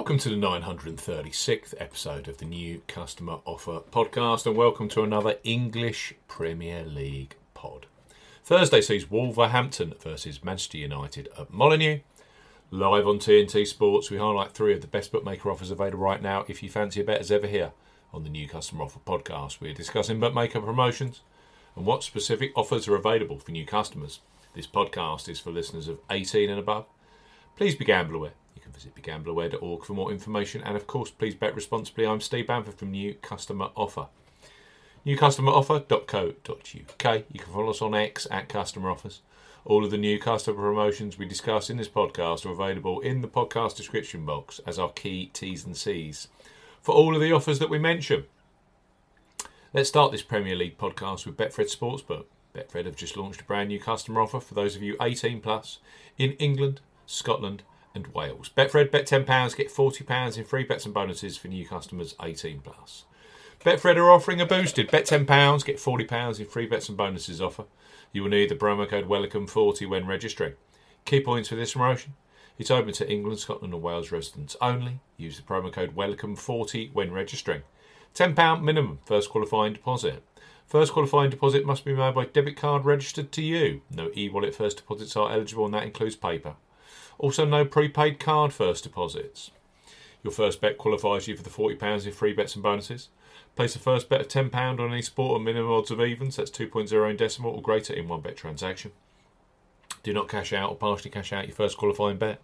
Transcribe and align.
Welcome 0.00 0.16
to 0.20 0.30
the 0.30 0.36
936th 0.36 1.74
episode 1.76 2.26
of 2.26 2.38
the 2.38 2.46
New 2.46 2.80
Customer 2.88 3.40
Offer 3.44 3.80
podcast, 3.92 4.46
and 4.46 4.56
welcome 4.56 4.88
to 4.88 5.02
another 5.02 5.36
English 5.44 6.14
Premier 6.26 6.86
League 6.86 7.36
pod. 7.52 7.84
Thursday 8.42 8.80
sees 8.80 9.10
Wolverhampton 9.10 9.92
versus 10.00 10.42
Manchester 10.42 10.78
United 10.78 11.28
at 11.38 11.52
Molineux. 11.52 12.00
Live 12.70 13.06
on 13.06 13.18
TNT 13.18 13.66
Sports, 13.66 14.10
we 14.10 14.16
highlight 14.16 14.52
three 14.52 14.72
of 14.72 14.80
the 14.80 14.86
best 14.86 15.12
bookmaker 15.12 15.50
offers 15.50 15.70
available 15.70 15.98
right 15.98 16.22
now. 16.22 16.46
If 16.48 16.62
you 16.62 16.70
fancy 16.70 17.02
a 17.02 17.04
bet 17.04 17.20
as 17.20 17.30
ever 17.30 17.46
here 17.46 17.72
on 18.10 18.24
the 18.24 18.30
New 18.30 18.48
Customer 18.48 18.84
Offer 18.84 19.00
podcast, 19.00 19.60
we're 19.60 19.74
discussing 19.74 20.18
bookmaker 20.18 20.62
promotions 20.62 21.20
and 21.76 21.84
what 21.84 22.04
specific 22.04 22.52
offers 22.56 22.88
are 22.88 22.96
available 22.96 23.38
for 23.38 23.50
new 23.50 23.66
customers. 23.66 24.20
This 24.54 24.66
podcast 24.66 25.28
is 25.28 25.40
for 25.40 25.50
listeners 25.50 25.88
of 25.88 26.00
18 26.08 26.48
and 26.48 26.58
above. 26.58 26.86
Please 27.54 27.74
be 27.74 27.84
gamble 27.84 28.16
aware. 28.16 28.39
You 28.54 28.62
can 28.62 28.72
visit 28.72 28.94
begambleaware.org 28.94 29.84
for 29.84 29.92
more 29.92 30.10
information, 30.10 30.62
and 30.62 30.76
of 30.76 30.86
course, 30.86 31.10
please 31.10 31.34
bet 31.34 31.54
responsibly. 31.54 32.06
I'm 32.06 32.20
Steve 32.20 32.46
Bamford 32.46 32.78
from 32.78 32.90
New 32.90 33.14
Customer 33.14 33.70
Offer. 33.76 34.08
NewCustomerOffer.co.uk. 35.06 37.24
You 37.32 37.40
can 37.40 37.52
follow 37.52 37.70
us 37.70 37.80
on 37.80 37.94
X 37.94 38.26
at 38.30 38.48
Customer 38.48 38.90
Offers. 38.90 39.22
All 39.64 39.84
of 39.84 39.90
the 39.90 39.98
new 39.98 40.18
customer 40.18 40.56
promotions 40.56 41.18
we 41.18 41.26
discuss 41.26 41.70
in 41.70 41.76
this 41.76 41.88
podcast 41.88 42.46
are 42.46 42.50
available 42.50 43.00
in 43.00 43.20
the 43.20 43.28
podcast 43.28 43.76
description 43.76 44.26
box 44.26 44.60
as 44.66 44.78
our 44.78 44.90
key 44.90 45.30
T's 45.32 45.64
and 45.64 45.76
C's 45.76 46.28
for 46.80 46.94
all 46.94 47.14
of 47.14 47.20
the 47.20 47.32
offers 47.32 47.58
that 47.58 47.70
we 47.70 47.78
mention. 47.78 48.24
Let's 49.72 49.88
start 49.88 50.12
this 50.12 50.22
Premier 50.22 50.56
League 50.56 50.78
podcast 50.78 51.26
with 51.26 51.36
Betfred 51.36 51.74
Sportsbook. 51.74 52.24
Betfred 52.54 52.86
have 52.86 52.96
just 52.96 53.16
launched 53.16 53.42
a 53.42 53.44
brand 53.44 53.68
new 53.68 53.78
customer 53.78 54.20
offer 54.20 54.40
for 54.40 54.54
those 54.54 54.76
of 54.76 54.82
you 54.82 54.96
18 55.00 55.40
plus 55.40 55.78
in 56.18 56.32
England, 56.32 56.80
Scotland, 57.06 57.62
and 57.94 58.08
Wales. 58.08 58.50
Betfred 58.56 58.90
bet 58.90 59.06
£10, 59.06 59.56
get 59.56 59.68
£40 59.72 60.38
in 60.38 60.44
free 60.44 60.64
bets 60.64 60.84
and 60.84 60.94
bonuses 60.94 61.36
for 61.36 61.48
new 61.48 61.66
customers 61.66 62.14
18 62.22 62.60
plus. 62.60 63.04
Betfred 63.64 63.96
are 63.96 64.10
offering 64.10 64.40
a 64.40 64.46
boosted 64.46 64.90
bet 64.90 65.04
£10, 65.04 65.64
get 65.64 65.76
£40 65.76 66.40
in 66.40 66.46
free 66.46 66.66
bets 66.66 66.88
and 66.88 66.96
bonuses 66.96 67.40
offer. 67.40 67.64
You 68.12 68.22
will 68.22 68.30
need 68.30 68.48
the 68.48 68.54
promo 68.54 68.88
code 68.88 69.08
WELCOME40 69.08 69.88
when 69.88 70.06
registering. 70.06 70.54
Key 71.04 71.20
points 71.20 71.48
for 71.48 71.56
this 71.56 71.74
promotion. 71.74 72.14
It's 72.58 72.70
open 72.70 72.92
to 72.94 73.10
England, 73.10 73.38
Scotland, 73.38 73.72
and 73.72 73.82
Wales 73.82 74.12
residents 74.12 74.56
only. 74.60 75.00
Use 75.16 75.36
the 75.36 75.42
promo 75.42 75.72
code 75.72 75.94
WELCOME40 75.94 76.92
when 76.92 77.12
registering. 77.12 77.62
£10 78.14 78.62
minimum 78.62 78.98
first 79.04 79.30
qualifying 79.30 79.72
deposit. 79.72 80.22
First 80.66 80.92
qualifying 80.92 81.30
deposit 81.30 81.66
must 81.66 81.84
be 81.84 81.94
made 81.94 82.14
by 82.14 82.26
debit 82.26 82.56
card 82.56 82.84
registered 82.84 83.32
to 83.32 83.42
you. 83.42 83.82
No 83.90 84.10
e 84.16 84.28
wallet 84.28 84.54
first 84.54 84.76
deposits 84.76 85.16
are 85.16 85.32
eligible, 85.32 85.64
and 85.64 85.74
that 85.74 85.82
includes 85.82 86.16
PayPal. 86.16 86.56
Also, 87.18 87.44
no 87.44 87.64
prepaid 87.64 88.18
card 88.18 88.52
first 88.52 88.84
deposits. 88.84 89.50
Your 90.22 90.32
first 90.32 90.60
bet 90.60 90.78
qualifies 90.78 91.28
you 91.28 91.36
for 91.36 91.42
the 91.42 91.50
£40 91.50 92.06
in 92.06 92.12
free 92.12 92.32
bets 92.32 92.54
and 92.54 92.62
bonuses. 92.62 93.08
Place 93.56 93.74
a 93.74 93.78
first 93.78 94.08
bet 94.08 94.20
of 94.20 94.28
£10 94.28 94.80
on 94.80 94.92
any 94.92 95.02
sport 95.02 95.40
or 95.40 95.42
minimum 95.42 95.72
odds 95.72 95.90
of 95.90 96.00
evens, 96.00 96.36
that's 96.36 96.50
2.0 96.50 97.10
in 97.10 97.16
decimal 97.16 97.52
or 97.52 97.62
greater 97.62 97.92
in 97.92 98.08
one 98.08 98.20
bet 98.20 98.36
transaction. 98.36 98.92
Do 100.02 100.12
not 100.12 100.28
cash 100.28 100.52
out 100.52 100.70
or 100.70 100.76
partially 100.76 101.10
cash 101.10 101.32
out 101.32 101.46
your 101.46 101.54
first 101.54 101.76
qualifying 101.76 102.16
bet. 102.16 102.40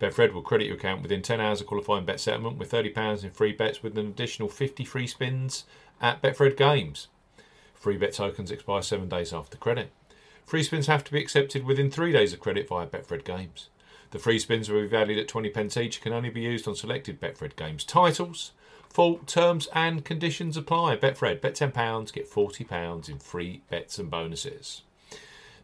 Betfred 0.00 0.32
will 0.32 0.42
credit 0.42 0.66
your 0.66 0.76
account 0.76 1.02
within 1.02 1.22
10 1.22 1.40
hours 1.40 1.60
of 1.60 1.66
qualifying 1.66 2.04
bet 2.04 2.20
settlement 2.20 2.58
with 2.58 2.70
£30 2.70 3.24
in 3.24 3.30
free 3.30 3.52
bets 3.52 3.82
with 3.82 3.96
an 3.96 4.06
additional 4.06 4.48
50 4.48 4.84
free 4.84 5.06
spins 5.06 5.64
at 6.00 6.20
Betfred 6.20 6.56
Games. 6.56 7.08
Free 7.74 7.96
bet 7.96 8.12
tokens 8.12 8.50
expire 8.50 8.82
seven 8.82 9.08
days 9.08 9.32
after 9.32 9.56
credit. 9.56 9.90
Free 10.44 10.62
spins 10.62 10.88
have 10.88 11.04
to 11.04 11.12
be 11.12 11.20
accepted 11.20 11.64
within 11.64 11.90
three 11.90 12.12
days 12.12 12.32
of 12.32 12.40
credit 12.40 12.68
via 12.68 12.86
Betfred 12.86 13.24
Games. 13.24 13.68
The 14.12 14.18
free 14.18 14.38
spins 14.38 14.68
will 14.68 14.82
be 14.82 14.86
valued 14.86 15.18
at 15.18 15.26
20 15.26 15.48
pence 15.48 15.76
each, 15.78 15.96
and 15.96 16.02
can 16.02 16.12
only 16.12 16.28
be 16.28 16.42
used 16.42 16.68
on 16.68 16.76
selected 16.76 17.18
Betfred 17.18 17.56
Games 17.56 17.82
titles. 17.82 18.52
Full 18.90 19.20
terms 19.20 19.68
and 19.74 20.04
conditions 20.04 20.54
apply. 20.54 20.96
Betfred, 20.96 21.40
bet 21.40 21.54
£10, 21.54 22.12
get 22.12 22.30
£40 22.30 23.08
in 23.08 23.18
free 23.18 23.62
bets 23.70 23.98
and 23.98 24.10
bonuses. 24.10 24.82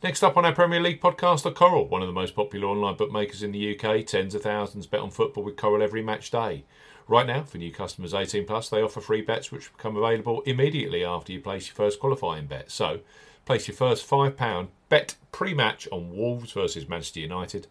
Next 0.03 0.22
up 0.22 0.38
on 0.38 0.47
our 0.47 0.54
Premier 0.54 0.81
League 0.81 1.03
podcast 1.03 1.44
are 1.44 1.50
Coral, 1.50 1.88
one 1.88 2.00
of 2.00 2.08
the 2.08 2.12
most 2.14 2.34
popular 2.34 2.69
online 2.69 2.97
bookmakers 2.97 3.42
in 3.42 3.53
the 3.53 3.78
UK. 3.78 4.06
Tens 4.06 4.34
of 4.34 4.42
thousands 4.42 4.87
bet 4.87 5.00
on 5.00 5.10
football 5.10 5.44
with 5.44 5.56
Coral 5.56 5.82
every 5.82 6.03
match 6.03 6.31
day. 6.31 6.64
Right 7.06 7.26
now, 7.26 7.42
for 7.42 7.58
new 7.58 7.70
customers 7.70 8.14
18 8.14 8.47
plus, 8.47 8.70
they 8.70 8.81
offer 8.81 9.03
free 9.03 9.20
bets 9.20 9.53
which 9.53 9.76
become 9.76 9.94
available 9.94 10.41
immediately 10.47 11.04
after 11.04 11.32
you 11.32 11.41
place 11.41 11.66
your 11.66 11.75
first 11.75 12.00
qualifying 12.00 12.47
bet. 12.47 12.70
So, 12.70 13.00
place 13.44 13.69
your 13.69 13.76
first 13.76 14.08
£5 14.08 14.69
bet 14.88 15.16
pre 15.32 15.53
match 15.53 15.87
on 15.92 16.16
Wolves 16.16 16.53
versus 16.53 16.88
Manchester 16.88 17.20
United 17.20 17.66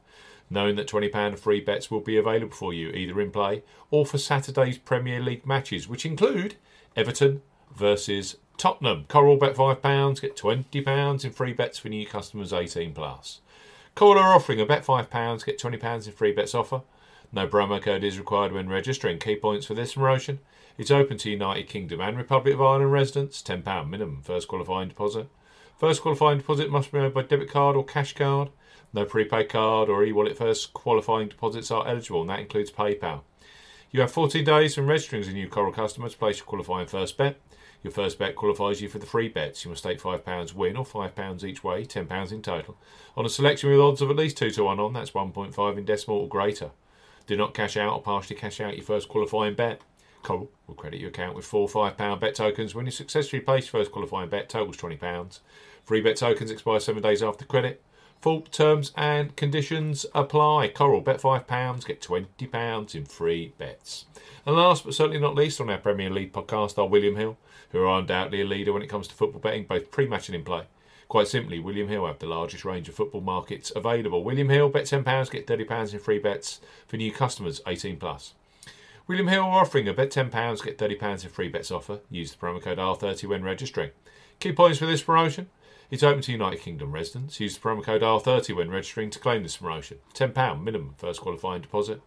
knowing 0.50 0.75
that 0.75 0.88
£20 0.88 1.34
of 1.34 1.40
free 1.40 1.59
bets 1.59 1.91
will 1.91 2.00
be 2.00 2.18
available 2.18 2.56
for 2.56 2.74
you 2.74 2.90
either 2.90 3.19
in 3.19 3.31
play 3.31 3.63
or 3.91 4.06
for 4.06 4.18
Saturday's 4.18 4.78
Premier 4.78 5.19
League 5.19 5.46
matches, 5.46 5.88
which 5.88 6.06
include 6.06 6.56
Everton 6.96 7.41
versus 7.75 8.38
Tottenham. 8.58 9.06
Coral 9.08 9.38
bet 9.38 9.56
£5, 9.56 10.22
get 10.22 10.35
£20 10.35 11.25
in 11.25 11.31
free 11.31 11.53
bets 11.53 11.78
for 11.80 11.90
new 11.90 12.06
customers 12.06 12.53
18 12.53 12.94
plus. 12.94 13.41
Coral 13.96 14.24
are 14.24 14.34
offering 14.34 14.62
a 14.62 14.66
bet 14.66 14.85
£5, 14.85 15.46
get 15.46 15.59
£20 15.59 16.08
in 16.08 16.13
free 16.13 16.31
bets 16.31 16.56
offer. 16.56 16.81
No 17.31 17.47
promo 17.47 17.81
code 17.81 18.03
is 18.03 18.18
required 18.18 18.53
when 18.53 18.69
registering. 18.69 19.19
Key 19.19 19.35
points 19.35 19.66
for 19.66 19.74
this 19.74 19.94
promotion. 19.94 20.40
It's 20.78 20.91
open 20.91 21.18
to 21.18 21.29
United 21.29 21.68
Kingdom 21.68 22.00
and 22.00 22.16
Republic 22.16 22.53
of 22.53 22.62
Ireland 22.62 22.91
residents. 22.91 23.41
£10 23.41 23.90
minimum 23.90 24.22
first 24.22 24.47
qualifying 24.47 24.90
deposit. 24.90 25.28
First 25.77 26.01
qualifying 26.01 26.39
deposit 26.39 26.71
must 26.71 26.91
be 26.91 26.97
made 26.97 27.13
by 27.13 27.21
debit 27.21 27.51
card 27.51 27.75
or 27.75 27.85
cash 27.85 28.13
card. 28.15 28.49
No 28.93 29.05
prepaid 29.05 29.49
card 29.49 29.89
or 29.89 30.03
e-wallet 30.03 30.35
first 30.35 30.73
qualifying 30.73 31.27
deposits 31.27 31.69
are 31.69 31.88
eligible, 31.88 32.21
and 32.21 32.29
that 32.31 32.39
includes 32.39 32.71
PayPal. 32.71 33.21
You 33.91 34.01
have 34.01 34.11
14 34.11 34.43
days 34.43 34.73
from 34.73 34.87
registering 34.87 35.21
as 35.21 35.27
a 35.27 35.33
new 35.33 35.47
Coral 35.47 35.71
customer 35.71 36.09
to 36.09 36.17
place 36.17 36.39
your 36.39 36.47
qualifying 36.47 36.87
first 36.87 37.16
bet. 37.16 37.39
Your 37.83 37.91
first 37.91 38.17
bet 38.17 38.35
qualifies 38.35 38.81
you 38.81 38.89
for 38.89 38.97
the 38.97 39.05
free 39.05 39.29
bets. 39.29 39.63
You 39.63 39.69
must 39.69 39.83
stake 39.83 40.01
£5 40.01 40.53
win 40.55 40.75
or 40.75 40.83
£5 40.83 41.43
each 41.43 41.63
way, 41.63 41.85
£10 41.85 42.31
in 42.31 42.41
total, 42.41 42.75
on 43.16 43.27
a 43.27 43.29
selection 43.29 43.69
with 43.69 43.79
odds 43.79 44.01
of 44.01 44.09
at 44.09 44.16
least 44.16 44.37
2 44.37 44.49
to 44.49 44.63
1 44.63 44.79
on, 44.79 44.93
that's 44.93 45.11
1.5 45.11 45.77
in 45.77 45.85
decimal 45.85 46.17
or 46.17 46.27
greater. 46.27 46.71
Do 47.27 47.37
not 47.37 47.53
cash 47.53 47.77
out 47.77 47.93
or 47.93 48.01
partially 48.01 48.35
cash 48.35 48.59
out 48.59 48.75
your 48.75 48.85
first 48.85 49.09
qualifying 49.09 49.53
bet. 49.53 49.81
Coral 50.23 50.51
will 50.66 50.75
credit 50.75 51.00
your 51.00 51.09
account 51.09 51.35
with 51.35 51.45
four 51.45 51.67
£5 51.67 52.19
bet 52.19 52.35
tokens 52.35 52.75
when 52.75 52.85
you 52.85 52.91
successfully 52.91 53.39
place 53.39 53.66
your 53.66 53.79
first 53.79 53.91
qualifying 53.91 54.29
bet, 54.29 54.50
totals 54.50 54.78
£20. 54.78 55.39
Free 55.83 56.01
bet 56.01 56.17
tokens 56.17 56.51
expire 56.51 56.79
seven 56.79 57.01
days 57.01 57.23
after 57.23 57.45
credit. 57.45 57.81
Full 58.22 58.41
terms 58.41 58.91
and 58.97 59.35
conditions 59.35 60.05
apply. 60.16 60.69
Coral, 60.69 61.01
bet 61.01 61.22
£5, 61.22 61.85
get 61.85 62.01
£20 62.01 62.95
in 62.95 63.05
free 63.05 63.53
bets. 63.57 64.05
And 64.45 64.55
last 64.55 64.85
but 64.85 64.95
certainly 64.95 65.19
not 65.19 65.35
least 65.35 65.61
on 65.61 65.69
our 65.69 65.78
Premier 65.78 66.09
League 66.09 66.34
podcast 66.34 66.78
are 66.78 66.88
William 66.88 67.16
Hill, 67.16 67.38
who 67.72 67.84
are 67.84 67.99
undoubtedly 67.99 68.41
a 68.41 68.45
leader 68.45 68.73
when 68.73 68.81
it 68.81 68.89
comes 68.89 69.07
to 69.07 69.16
football 69.16 69.39
betting, 69.39 69.66
both 69.66 69.91
pre 69.91 70.07
match 70.07 70.29
and 70.29 70.35
in 70.35 70.44
play. 70.44 70.63
Quite 71.07 71.28
simply, 71.28 71.59
William 71.59 71.88
Hill 71.88 72.05
have 72.05 72.19
the 72.19 72.25
largest 72.25 72.66
range 72.66 72.89
of 72.89 72.95
football 72.95 73.22
markets 73.22 73.72
available. 73.75 74.23
William 74.23 74.49
Hill, 74.49 74.67
bet 74.67 74.85
£10, 74.85 75.31
get 75.31 75.47
£30 75.47 75.94
in 75.94 75.99
free 75.99 76.19
bets 76.19 76.59
for 76.85 76.97
new 76.97 77.13
customers 77.13 77.61
18 77.66 77.97
plus. 77.97 78.34
William 79.07 79.29
Hill 79.29 79.44
are 79.44 79.62
offering 79.62 79.88
a 79.88 79.94
bet 79.94 80.12
£10, 80.12 80.63
get 80.63 80.78
£30 80.78 81.23
in 81.23 81.29
free 81.29 81.47
bets 81.47 81.72
offer. 81.72 82.01
Use 82.09 82.31
the 82.31 82.38
promo 82.38 82.62
code 82.62 82.78
R30 82.78 83.29
when 83.29 83.41
registering. 83.41 83.91
Key 84.40 84.51
points 84.51 84.79
for 84.79 84.85
this 84.85 85.01
promotion 85.01 85.50
it's 85.90 86.03
open 86.03 86.22
to 86.22 86.34
United 86.34 86.59
Kingdom 86.59 86.91
residents. 86.91 87.40
Use 87.40 87.56
the 87.56 87.62
promo 87.62 87.81
code 87.81 88.01
R30 88.01 88.53
when 88.53 88.69
registering 88.69 89.09
to 89.12 89.19
claim 89.19 89.44
this 89.44 89.56
promotion. 89.56 90.00
£10 90.13 90.62
minimum 90.62 90.96
first 90.97 91.22
qualifying 91.22 91.62
deposit. 91.62 92.01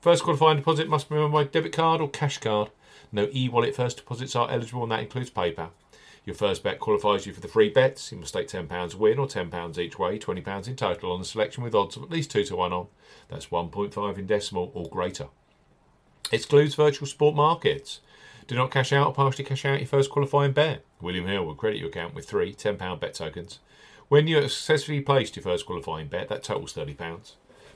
First 0.00 0.22
qualifying 0.22 0.56
deposit 0.56 0.88
must 0.88 1.10
be 1.10 1.16
made 1.16 1.30
by 1.30 1.44
debit 1.44 1.72
card 1.72 2.00
or 2.00 2.08
cash 2.08 2.38
card. 2.38 2.70
No 3.12 3.28
e 3.30 3.50
wallet 3.50 3.76
first 3.76 3.98
deposits 3.98 4.34
are 4.34 4.50
eligible, 4.50 4.82
and 4.84 4.92
that 4.92 5.00
includes 5.00 5.30
PayPal. 5.30 5.70
Your 6.24 6.34
first 6.34 6.62
bet 6.62 6.80
qualifies 6.80 7.26
you 7.26 7.34
for 7.34 7.40
the 7.40 7.48
free 7.48 7.68
bets. 7.68 8.10
You 8.10 8.18
must 8.18 8.30
stake 8.30 8.48
£10 8.48 8.94
win 8.94 9.18
or 9.18 9.26
£10 9.26 9.78
each 9.78 9.98
way, 9.98 10.18
£20 10.18 10.68
in 10.68 10.76
total 10.76 11.12
on 11.12 11.20
a 11.20 11.24
selection 11.24 11.62
with 11.62 11.74
odds 11.74 11.96
of 11.96 12.02
at 12.04 12.10
least 12.10 12.30
2 12.30 12.44
to 12.44 12.56
1 12.56 12.72
on. 12.72 12.86
That's 13.28 13.46
1.5 13.46 14.18
in 14.18 14.26
decimal 14.26 14.72
or 14.74 14.88
greater. 14.88 15.26
Excludes 16.32 16.74
virtual 16.74 17.06
sport 17.06 17.36
markets. 17.36 18.00
Do 18.48 18.54
not 18.54 18.70
cash 18.70 18.92
out 18.92 19.06
or 19.06 19.14
partially 19.14 19.44
cash 19.44 19.64
out 19.64 19.78
your 19.78 19.86
first 19.86 20.10
qualifying 20.10 20.52
bet. 20.52 20.84
William 21.00 21.26
Hill 21.26 21.44
will 21.44 21.54
credit 21.54 21.78
your 21.78 21.88
account 21.88 22.14
with 22.14 22.28
three 22.28 22.54
£10 22.54 23.00
bet 23.00 23.14
tokens. 23.14 23.60
When 24.08 24.26
you 24.26 24.36
have 24.36 24.52
successfully 24.52 25.00
placed 25.00 25.36
your 25.36 25.42
first 25.42 25.66
qualifying 25.66 26.08
bet, 26.08 26.28
that 26.28 26.42
totals 26.42 26.74
£30. 26.74 27.32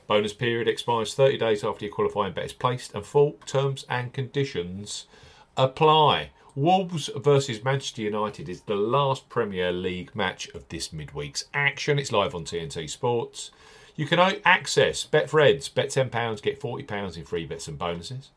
Bonus 0.07 0.33
period 0.33 0.67
expires 0.67 1.13
30 1.13 1.37
days 1.37 1.63
after 1.63 1.85
your 1.85 1.93
qualifying 1.93 2.33
bet 2.33 2.45
is 2.45 2.53
placed, 2.53 2.93
and 2.93 3.05
full 3.05 3.33
terms 3.45 3.85
and 3.89 4.13
conditions 4.13 5.07
apply. 5.55 6.31
Wolves 6.55 7.09
versus 7.15 7.63
Manchester 7.63 8.01
United 8.01 8.49
is 8.49 8.61
the 8.61 8.75
last 8.75 9.29
Premier 9.29 9.71
League 9.71 10.13
match 10.13 10.49
of 10.49 10.67
this 10.67 10.89
midweek's 10.89 11.45
action. 11.53 11.97
It's 11.97 12.11
live 12.11 12.35
on 12.35 12.43
TNT 12.43 12.89
Sports. 12.89 13.51
You 13.95 14.05
can 14.05 14.19
access 14.43 15.05
Betfred's, 15.05 15.69
bet 15.69 15.89
£10, 15.89 16.41
get 16.41 16.59
£40 16.59 17.17
in 17.17 17.23
free 17.23 17.45
bets 17.45 17.67
and 17.67 17.77
bonuses. 17.77 18.29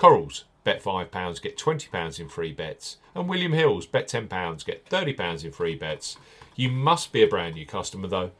Corals, 0.00 0.44
bet 0.64 0.82
£5, 0.82 1.42
get 1.42 1.58
£20 1.58 2.20
in 2.20 2.30
free 2.30 2.52
bets. 2.52 2.96
And 3.14 3.28
William 3.28 3.52
Hills, 3.52 3.84
bet 3.84 4.08
£10, 4.08 4.64
get 4.64 4.88
£30 4.88 5.44
in 5.44 5.52
free 5.52 5.74
bets. 5.74 6.16
You 6.56 6.70
must 6.70 7.12
be 7.12 7.22
a 7.22 7.26
brand 7.26 7.54
new 7.54 7.66
customer 7.66 8.08
though. 8.08 8.30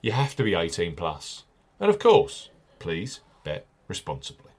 You 0.00 0.12
have 0.12 0.36
to 0.36 0.44
be 0.44 0.54
18 0.54 0.94
plus. 0.94 1.42
And 1.80 1.90
of 1.90 1.98
course, 1.98 2.50
Please 2.78 3.20
bet 3.42 3.66
responsibly. 3.88 4.52